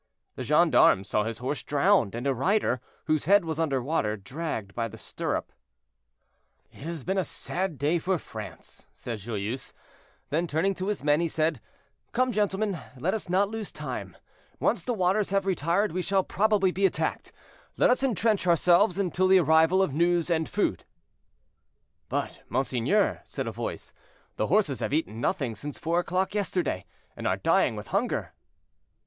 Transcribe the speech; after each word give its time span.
"The 0.35 0.41
gendarmes 0.41 1.07
saw 1.07 1.25
his 1.25 1.37
horse 1.37 1.61
drowned, 1.61 2.15
and 2.15 2.25
a 2.25 2.33
rider, 2.33 2.81
whose 3.05 3.25
head 3.25 3.45
was 3.45 3.59
under 3.59 3.83
water, 3.83 4.17
dragged 4.17 4.73
by 4.73 4.87
the 4.87 4.97
stirrup." 4.97 5.51
"It 6.71 6.81
has 6.81 7.03
been 7.03 7.19
a 7.19 7.23
sad 7.23 7.77
day 7.77 7.99
for 7.99 8.17
France," 8.17 8.87
said 8.95 9.19
Joyeuse. 9.19 9.75
Then 10.31 10.47
turning 10.47 10.73
to 10.73 10.87
his 10.87 11.03
men 11.03 11.19
he 11.19 11.27
said, 11.27 11.61
"Come, 12.13 12.31
gentlemen, 12.31 12.79
let 12.97 13.13
us 13.13 13.29
not 13.29 13.49
lose 13.49 13.71
time. 13.71 14.17
Once 14.59 14.83
the 14.83 14.95
waters 14.95 15.29
have 15.29 15.45
retired 15.45 15.91
we 15.91 16.01
shall 16.01 16.23
probably 16.23 16.71
be 16.71 16.87
attacked. 16.87 17.31
Let 17.77 17.91
us 17.91 18.01
intrench 18.01 18.47
ourselves 18.47 18.97
until 18.97 19.27
the 19.27 19.37
arrival 19.37 19.83
of 19.83 19.93
news 19.93 20.31
and 20.31 20.49
food." 20.49 20.83
"But, 22.09 22.41
monseigneur," 22.49 23.21
said 23.23 23.45
a 23.45 23.51
voice, 23.51 23.93
"the 24.37 24.47
horses 24.47 24.79
have 24.79 24.93
eaten 24.93 25.21
nothing 25.21 25.53
since 25.53 25.77
four 25.77 25.99
o'clock 25.99 26.33
yesterday, 26.33 26.85
and 27.15 27.27
are 27.27 27.37
dying 27.37 27.75
with 27.75 27.89
hunger." 27.89 28.33